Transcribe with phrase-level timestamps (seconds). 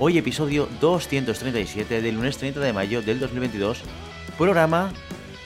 [0.00, 3.82] Hoy episodio 237 del lunes 30 de mayo del 2022,
[4.36, 4.92] programa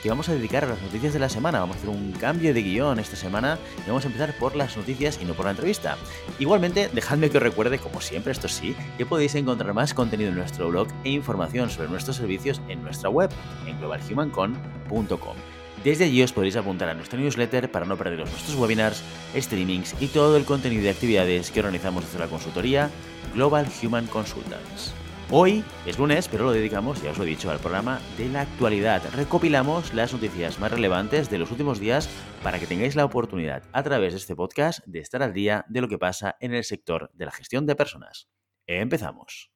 [0.02, 1.60] que vamos a dedicar a las noticias de la semana.
[1.60, 4.74] Vamos a hacer un cambio de guion esta semana y vamos a empezar por las
[4.74, 5.98] noticias y no por la entrevista.
[6.38, 10.36] Igualmente, dejadme que os recuerde, como siempre, esto sí, que podéis encontrar más contenido en
[10.36, 13.28] nuestro blog e información sobre nuestros servicios en nuestra web,
[13.66, 15.36] en globalhumancon.com.
[15.84, 19.02] Desde allí os podréis apuntar a nuestra newsletter para no perderos nuestros webinars,
[19.36, 22.90] streamings y todo el contenido de actividades que organizamos desde la consultoría
[23.34, 24.92] Global Human Consultants.
[25.30, 28.40] Hoy es lunes, pero lo dedicamos, ya os lo he dicho, al programa de la
[28.40, 29.02] actualidad.
[29.14, 32.08] Recopilamos las noticias más relevantes de los últimos días
[32.42, 35.82] para que tengáis la oportunidad a través de este podcast de estar al día de
[35.82, 38.28] lo que pasa en el sector de la gestión de personas.
[38.66, 39.50] Empezamos.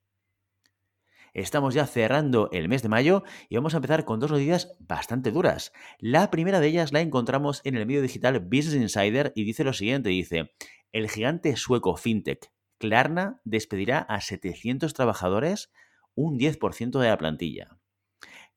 [1.34, 5.30] Estamos ya cerrando el mes de mayo y vamos a empezar con dos noticias bastante
[5.30, 5.72] duras.
[5.98, 9.72] La primera de ellas la encontramos en el medio digital Business Insider y dice lo
[9.72, 10.52] siguiente, dice,
[10.92, 15.72] el gigante sueco FinTech Klarna despedirá a 700 trabajadores,
[16.14, 17.78] un 10% de la plantilla.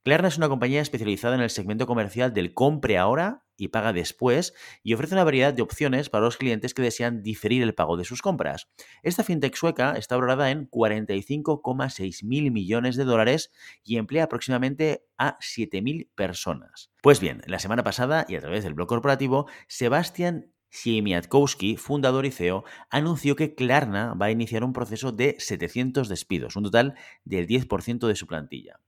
[0.06, 4.54] Klarna es una compañía especializada en el segmento comercial del compre ahora y paga después
[4.84, 8.04] y ofrece una variedad de opciones para los clientes que desean diferir el pago de
[8.04, 8.70] sus compras.
[9.02, 13.52] Esta fintech sueca está valorada en 45,6 mil millones de dólares
[13.84, 16.92] y emplea aproximadamente a 7.000 personas.
[17.02, 22.32] Pues bien, la semana pasada y a través del blog corporativo, Sebastian Siemiatkowski, fundador y
[22.32, 27.48] CEO, anunció que Klarna va a iniciar un proceso de 700 despidos, un total del
[27.48, 28.80] 10% de su plantilla.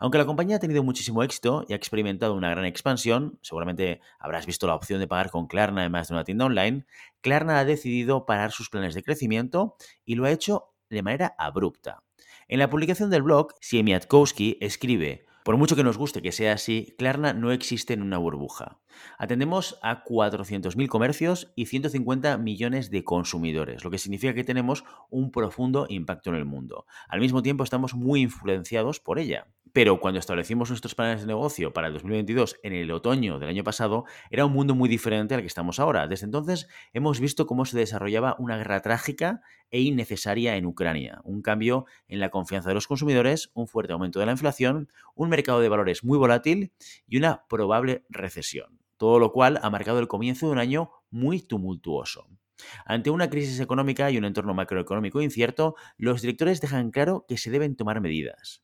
[0.00, 4.46] Aunque la compañía ha tenido muchísimo éxito y ha experimentado una gran expansión, seguramente habrás
[4.46, 6.84] visto la opción de pagar con Klarna además de una tienda online,
[7.20, 12.02] Klarna ha decidido parar sus planes de crecimiento y lo ha hecho de manera abrupta.
[12.48, 16.94] En la publicación del blog, Siemiatkowski escribe, por mucho que nos guste que sea así,
[16.98, 18.78] Klarna no existe en una burbuja.
[19.18, 25.32] Atendemos a 400.000 comercios y 150 millones de consumidores, lo que significa que tenemos un
[25.32, 26.86] profundo impacto en el mundo.
[27.08, 29.48] Al mismo tiempo estamos muy influenciados por ella.
[29.72, 33.64] Pero cuando establecimos nuestros planes de negocio para el 2022 en el otoño del año
[33.64, 36.06] pasado, era un mundo muy diferente al que estamos ahora.
[36.08, 39.40] Desde entonces hemos visto cómo se desarrollaba una guerra trágica
[39.70, 44.20] e innecesaria en Ucrania, un cambio en la confianza de los consumidores, un fuerte aumento
[44.20, 46.72] de la inflación, un mercado de valores muy volátil
[47.08, 48.78] y una probable recesión.
[48.98, 52.28] Todo lo cual ha marcado el comienzo de un año muy tumultuoso.
[52.84, 57.50] Ante una crisis económica y un entorno macroeconómico incierto, los directores dejan claro que se
[57.50, 58.62] deben tomar medidas.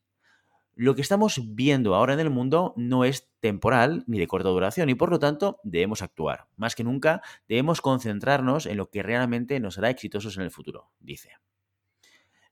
[0.81, 4.87] Lo que estamos viendo ahora en el mundo no es temporal ni de corta duración
[4.87, 6.47] y por lo tanto debemos actuar.
[6.55, 10.89] Más que nunca debemos concentrarnos en lo que realmente nos hará exitosos en el futuro,
[11.01, 11.31] dice.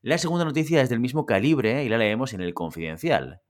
[0.01, 3.43] La segunda noticia es del mismo calibre y la leemos en el Confidencial.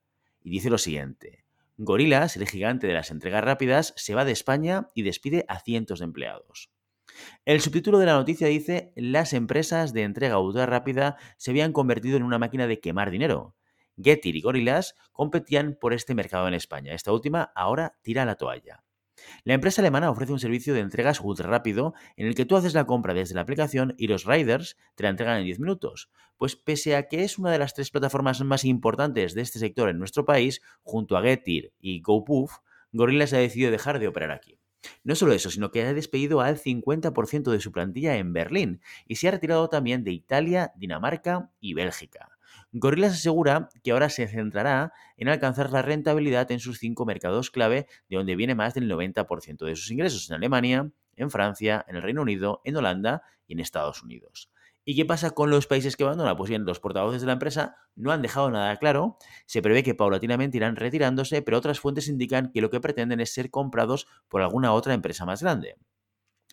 [0.44, 1.44] Y dice lo siguiente.
[1.78, 5.98] Gorilas, el gigante de las entregas rápidas, se va de España y despide a cientos
[5.98, 6.70] de empleados.
[7.46, 12.16] El subtítulo de la noticia dice, las empresas de entrega ultra rápida se habían convertido
[12.16, 13.56] en una máquina de quemar dinero.
[14.02, 16.94] Getir y Gorillaz competían por este mercado en España.
[16.94, 18.84] Esta última ahora tira la toalla.
[19.44, 22.74] La empresa alemana ofrece un servicio de entregas ultra rápido en el que tú haces
[22.74, 26.10] la compra desde la aplicación y los riders te la entregan en 10 minutos.
[26.38, 29.90] Pues pese a que es una de las tres plataformas más importantes de este sector
[29.90, 32.58] en nuestro país, junto a Getir y GoPuff,
[32.92, 34.60] Gorillaz ha decidido dejar de operar aquí.
[35.04, 39.16] No solo eso, sino que ha despedido al 50% de su plantilla en Berlín y
[39.16, 42.37] se ha retirado también de Italia, Dinamarca y Bélgica.
[42.74, 47.88] Gorillaz asegura que ahora se centrará en alcanzar la rentabilidad en sus cinco mercados clave,
[48.10, 52.02] de donde viene más del 90% de sus ingresos en Alemania, en Francia, en el
[52.02, 54.52] Reino Unido, en Holanda y en Estados Unidos.
[54.84, 56.38] ¿Y qué pasa con los países que abandona?
[56.38, 59.18] Pues bien, los portavoces de la empresa no han dejado nada claro.
[59.46, 63.34] Se prevé que paulatinamente irán retirándose, pero otras fuentes indican que lo que pretenden es
[63.34, 65.76] ser comprados por alguna otra empresa más grande.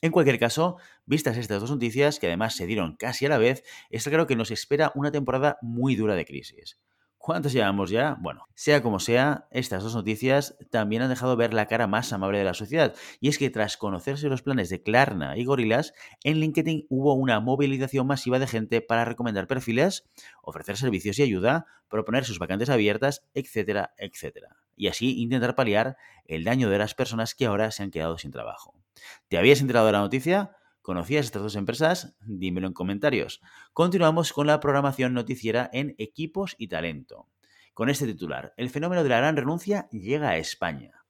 [0.05, 3.65] En cualquier caso, vistas estas dos noticias, que además se dieron casi a la vez,
[3.89, 6.79] está claro que nos espera una temporada muy dura de crisis.
[7.17, 8.19] ¿Cuántos llevamos ya?
[8.21, 12.37] Bueno, sea como sea, estas dos noticias también han dejado ver la cara más amable
[12.37, 12.95] de la sociedad.
[13.19, 17.41] Y es que tras conocerse los planes de Klarna y Gorilas, en LinkedIn hubo una
[17.41, 20.05] movilización masiva de gente para recomendar perfiles,
[20.43, 24.59] ofrecer servicios y ayuda, proponer sus vacantes abiertas, etcétera, etcétera.
[24.77, 25.97] Y así intentar paliar
[26.27, 28.84] el daño de las personas que ahora se han quedado sin trabajo.
[29.29, 30.57] ¿Te habías enterado de la noticia?
[30.83, 32.15] ¿Conocías estas dos empresas?
[32.21, 33.41] Dímelo en comentarios.
[33.73, 37.29] Continuamos con la programación noticiera en equipos y talento.
[37.73, 41.05] Con este titular, el fenómeno de la gran renuncia llega a España.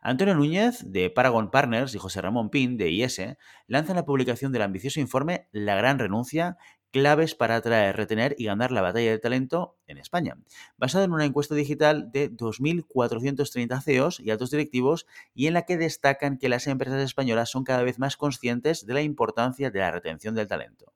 [0.00, 3.20] Antonio Núñez, de Paragon Partners, y José Ramón Pin, de IS,
[3.66, 6.56] lanzan la publicación del ambicioso informe La gran renuncia,
[6.96, 10.38] claves para atraer, retener y ganar la batalla del talento en España,
[10.78, 15.76] basado en una encuesta digital de 2.430 CEOs y altos directivos y en la que
[15.76, 19.90] destacan que las empresas españolas son cada vez más conscientes de la importancia de la
[19.90, 20.94] retención del talento.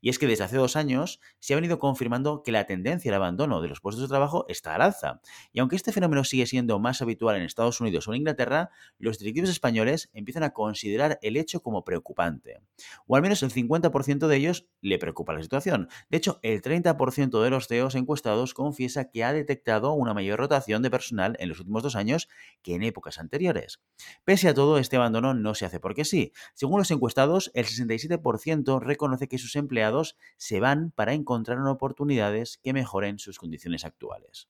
[0.00, 3.16] Y es que desde hace dos años se ha venido confirmando que la tendencia al
[3.16, 5.20] abandono de los puestos de trabajo está al alza.
[5.52, 9.18] Y aunque este fenómeno sigue siendo más habitual en Estados Unidos o en Inglaterra, los
[9.18, 12.60] directivos españoles empiezan a considerar el hecho como preocupante.
[13.06, 15.88] O al menos el 50% de ellos le preocupa la situación.
[16.10, 20.82] De hecho, el 30% de los CEOs encuestados confiesa que ha detectado una mayor rotación
[20.82, 22.28] de personal en los últimos dos años
[22.62, 23.80] que en épocas anteriores.
[24.24, 26.32] Pese a todo, este abandono no se hace porque sí.
[26.54, 32.72] Según los encuestados, el 67% reconoce que sus empleados se van para encontrar oportunidades que
[32.72, 34.48] mejoren sus condiciones actuales.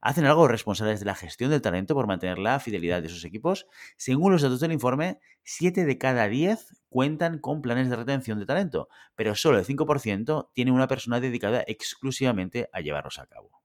[0.00, 3.66] ¿Hacen algo responsables de la gestión del talento por mantener la fidelidad de sus equipos?
[3.96, 8.46] Según los datos del informe, 7 de cada 10 cuentan con planes de retención de
[8.46, 13.61] talento, pero solo el 5% tiene una persona dedicada exclusivamente a llevarlos a cabo.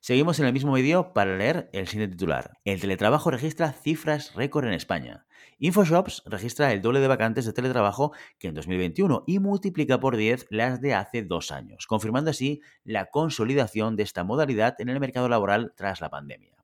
[0.00, 2.58] Seguimos en el mismo vídeo para leer el siguiente titular.
[2.64, 5.26] El teletrabajo registra cifras récord en España.
[5.58, 10.46] InfoShops registra el doble de vacantes de teletrabajo que en 2021 y multiplica por 10
[10.50, 15.28] las de hace dos años, confirmando así la consolidación de esta modalidad en el mercado
[15.28, 16.55] laboral tras la pandemia.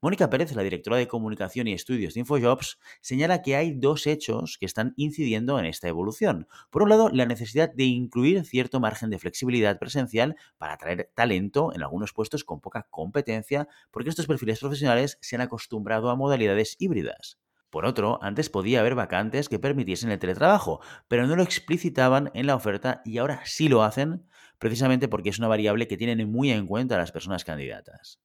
[0.00, 4.58] Mónica Pérez, la directora de comunicación y estudios de InfoJobs, señala que hay dos hechos
[4.58, 6.46] que están incidiendo en esta evolución.
[6.70, 11.72] Por un lado, la necesidad de incluir cierto margen de flexibilidad presencial para atraer talento
[11.74, 16.76] en algunos puestos con poca competencia, porque estos perfiles profesionales se han acostumbrado a modalidades
[16.78, 17.38] híbridas.
[17.70, 22.46] Por otro, antes podía haber vacantes que permitiesen el teletrabajo, pero no lo explicitaban en
[22.46, 24.26] la oferta y ahora sí lo hacen,
[24.58, 28.20] precisamente porque es una variable que tienen muy en cuenta las personas candidatas.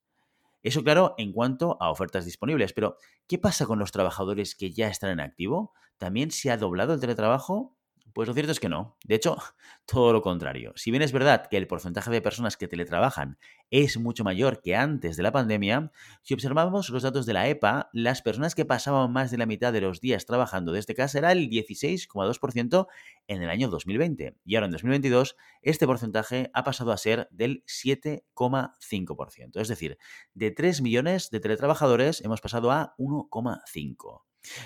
[0.63, 4.87] Eso claro en cuanto a ofertas disponibles, pero ¿qué pasa con los trabajadores que ya
[4.87, 5.73] están en activo?
[5.97, 7.72] ¿También se ha doblado el teletrabajo?
[8.13, 8.95] Pues lo cierto es que no.
[9.03, 9.37] De hecho,
[9.85, 10.73] todo lo contrario.
[10.75, 13.39] Si bien es verdad que el porcentaje de personas que teletrabajan
[13.71, 17.89] es mucho mayor que antes de la pandemia, si observamos los datos de la EPA,
[17.91, 21.31] las personas que pasaban más de la mitad de los días trabajando desde casa era
[21.31, 22.87] el 16,2%
[23.27, 24.37] en el año 2020.
[24.45, 29.59] Y ahora en 2022 este porcentaje ha pasado a ser del 7,5%.
[29.59, 29.97] Es decir,
[30.35, 34.21] de 3 millones de teletrabajadores hemos pasado a 1,5.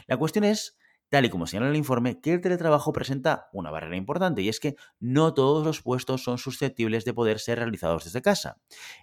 [0.08, 0.78] La cuestión es
[1.10, 4.60] tal y como señala el informe, que el teletrabajo presenta una barrera importante y es
[4.60, 8.58] que no todos los puestos son susceptibles de poder ser realizados desde casa.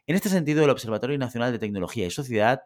[0.06, 2.62] En este sentido, el Observatorio Nacional de Tecnología y Sociedad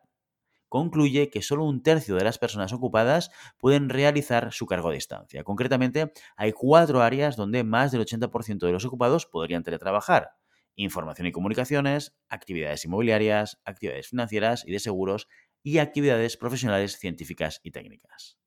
[0.68, 5.44] concluye que solo un tercio de las personas ocupadas pueden realizar su cargo a distancia.
[5.44, 10.32] Concretamente, hay cuatro áreas donde más del 80% de los ocupados podrían teletrabajar.
[10.74, 15.28] Información y comunicaciones, actividades inmobiliarias, actividades financieras y de seguros
[15.62, 18.38] y actividades profesionales científicas y técnicas.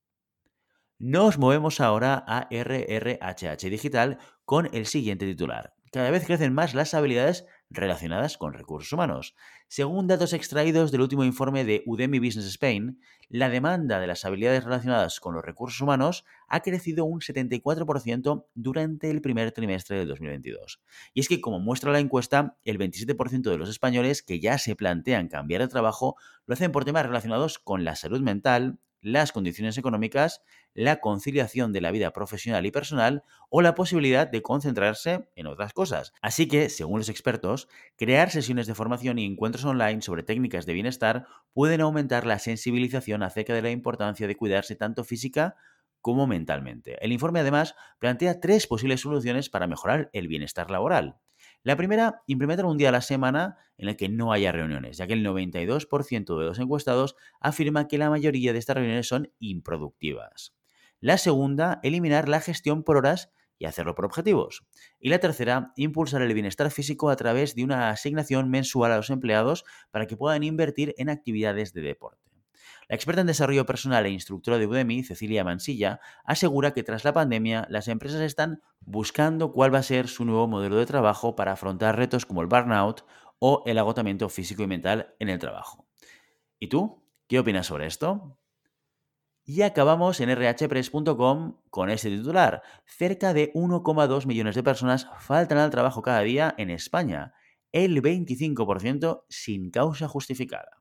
[1.04, 5.74] Nos movemos ahora a RRHH Digital con el siguiente titular.
[5.92, 9.34] Cada vez crecen más las habilidades relacionadas con recursos humanos.
[9.68, 14.64] Según datos extraídos del último informe de Udemy Business Spain, la demanda de las habilidades
[14.64, 20.84] relacionadas con los recursos humanos ha crecido un 74% durante el primer trimestre del 2022.
[21.16, 24.76] Y es que, como muestra la encuesta, el 27% de los españoles que ya se
[24.76, 29.78] plantean cambiar de trabajo lo hacen por temas relacionados con la salud mental, las condiciones
[29.78, 30.42] económicas,
[30.74, 35.74] la conciliación de la vida profesional y personal o la posibilidad de concentrarse en otras
[35.74, 36.14] cosas.
[36.22, 37.68] Así que, según los expertos,
[37.98, 43.24] crear sesiones de formación y encuentros online sobre técnicas de bienestar pueden aumentar la sensibilización
[43.24, 45.56] acerca de la importancia de cuidarse tanto física
[46.02, 46.98] como mentalmente.
[47.04, 51.18] El informe además plantea tres posibles soluciones para mejorar el bienestar laboral.
[51.64, 55.06] La primera, implementar un día a la semana en el que no haya reuniones, ya
[55.06, 60.56] que el 92% de los encuestados afirma que la mayoría de estas reuniones son improductivas.
[61.00, 64.66] La segunda, eliminar la gestión por horas y hacerlo por objetivos.
[65.00, 69.12] Y la tercera, impulsar el bienestar físico a través de una asignación mensual a los
[69.12, 72.31] empleados para que puedan invertir en actividades de deporte.
[72.92, 77.14] La experta en desarrollo personal e instructora de Udemy, Cecilia Mansilla, asegura que tras la
[77.14, 81.54] pandemia las empresas están buscando cuál va a ser su nuevo modelo de trabajo para
[81.54, 83.06] afrontar retos como el burnout
[83.40, 85.88] o el agotamiento físico y mental en el trabajo.
[86.60, 87.02] ¿Y tú?
[87.30, 88.38] ¿Qué opinas sobre esto?
[89.46, 92.62] Y acabamos en rhpress.com con este titular.
[92.86, 97.36] Cerca de 1,2 millones de personas faltan al trabajo cada día en España,
[97.72, 100.81] el 25% sin causa justificada.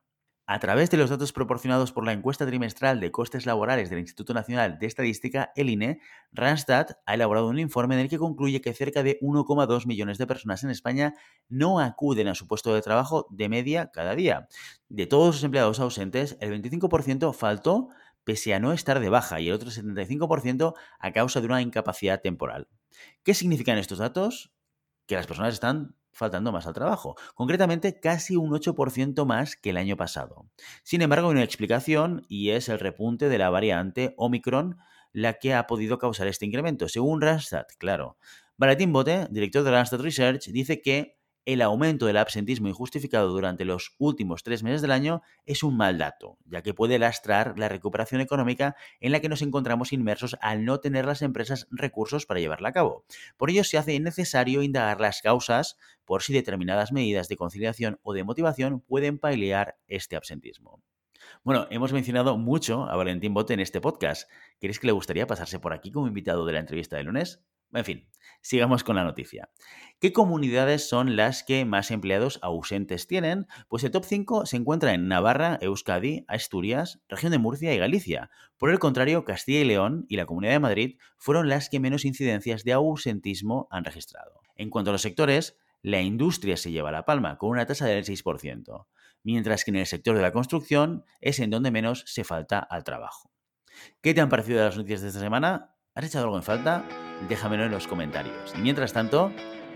[0.53, 4.33] A través de los datos proporcionados por la encuesta trimestral de costes laborales del Instituto
[4.33, 6.01] Nacional de Estadística, el INE,
[6.33, 10.27] Randstad ha elaborado un informe en el que concluye que cerca de 1,2 millones de
[10.27, 11.13] personas en España
[11.47, 14.49] no acuden a su puesto de trabajo de media cada día.
[14.89, 17.87] De todos los empleados ausentes, el 25% faltó
[18.25, 22.19] pese a no estar de baja y el otro 75% a causa de una incapacidad
[22.19, 22.67] temporal.
[23.23, 24.51] ¿Qué significan estos datos?
[25.05, 29.77] Que las personas están faltando más al trabajo, concretamente casi un 8% más que el
[29.77, 30.45] año pasado.
[30.83, 34.77] Sin embargo, hay una explicación y es el repunte de la variante Omicron
[35.13, 38.17] la que ha podido causar este incremento, según Randstad, claro.
[38.57, 43.95] Valentín Bote, director de Randstad Research, dice que el aumento del absentismo injustificado durante los
[43.97, 48.21] últimos tres meses del año es un mal dato, ya que puede lastrar la recuperación
[48.21, 52.69] económica en la que nos encontramos inmersos al no tener las empresas recursos para llevarla
[52.69, 53.05] a cabo.
[53.37, 58.13] Por ello se hace necesario indagar las causas por si determinadas medidas de conciliación o
[58.13, 60.81] de motivación pueden paliar este absentismo.
[61.43, 64.29] Bueno, hemos mencionado mucho a Valentín Bote en este podcast.
[64.59, 67.43] ¿Queréis que le gustaría pasarse por aquí como invitado de la entrevista de lunes?
[67.73, 68.07] En fin,
[68.41, 69.49] sigamos con la noticia.
[69.99, 73.47] ¿Qué comunidades son las que más empleados ausentes tienen?
[73.69, 78.29] Pues el top 5 se encuentra en Navarra, Euskadi, Asturias, región de Murcia y Galicia.
[78.57, 82.03] Por el contrario, Castilla y León y la Comunidad de Madrid fueron las que menos
[82.03, 84.41] incidencias de ausentismo han registrado.
[84.55, 88.05] En cuanto a los sectores, la industria se lleva la palma con una tasa del
[88.05, 88.87] 6%,
[89.23, 92.83] mientras que en el sector de la construcción es en donde menos se falta al
[92.83, 93.31] trabajo.
[94.01, 95.75] ¿Qué te han parecido las noticias de esta semana?
[95.93, 96.85] ¿Has echado algo en falta?
[97.27, 98.53] déjamelo en los comentarios.
[98.57, 99.29] Y mientras tanto,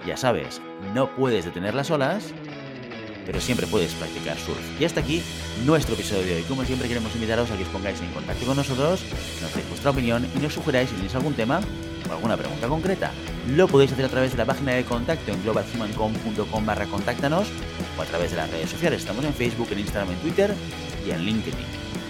[0.07, 0.61] ya sabes,
[0.93, 2.33] no puedes detener las olas,
[3.25, 4.61] pero siempre puedes practicar surf.
[4.79, 5.21] Y hasta aquí
[5.65, 6.43] nuestro episodio de hoy.
[6.43, 9.03] Como siempre queremos invitaros a que os pongáis en contacto con nosotros,
[9.41, 11.59] nos deis vuestra opinión y nos sugeráis si tenéis algún tema
[12.09, 13.11] o alguna pregunta concreta.
[13.49, 17.49] Lo podéis hacer a través de la página de contacto en globalhumancom.com barra contáctanos
[17.97, 19.01] o a través de las redes sociales.
[19.01, 20.53] Estamos en Facebook, en Instagram, en Twitter
[21.05, 21.84] y en LinkedIn.